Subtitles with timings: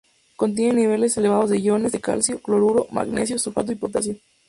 [0.35, 4.15] Contienen niveles elevados de iones de calcio, cloruro, magnesio, sulfato y potasio.